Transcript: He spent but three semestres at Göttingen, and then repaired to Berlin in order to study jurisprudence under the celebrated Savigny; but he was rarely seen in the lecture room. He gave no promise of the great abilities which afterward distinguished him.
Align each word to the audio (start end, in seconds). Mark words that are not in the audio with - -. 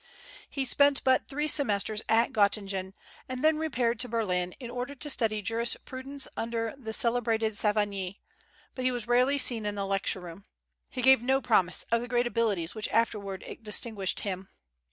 He 0.49 0.65
spent 0.65 1.03
but 1.03 1.27
three 1.27 1.47
semestres 1.47 2.01
at 2.09 2.31
Göttingen, 2.33 2.93
and 3.29 3.43
then 3.43 3.57
repaired 3.59 3.99
to 3.99 4.09
Berlin 4.09 4.51
in 4.59 4.71
order 4.71 4.95
to 4.95 5.09
study 5.11 5.43
jurisprudence 5.43 6.27
under 6.35 6.73
the 6.75 6.91
celebrated 6.91 7.55
Savigny; 7.55 8.19
but 8.73 8.83
he 8.83 8.89
was 8.91 9.07
rarely 9.07 9.37
seen 9.37 9.63
in 9.63 9.75
the 9.75 9.85
lecture 9.85 10.21
room. 10.21 10.45
He 10.89 11.03
gave 11.03 11.21
no 11.21 11.39
promise 11.39 11.83
of 11.91 12.01
the 12.01 12.07
great 12.07 12.25
abilities 12.25 12.73
which 12.73 12.87
afterward 12.87 13.45
distinguished 13.61 14.21
him. 14.21 14.49